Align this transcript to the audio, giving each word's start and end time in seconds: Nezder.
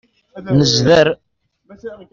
Nezder. 0.57 1.07